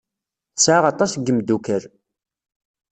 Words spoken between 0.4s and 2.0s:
Tesɛa aṭas n yimeddukal.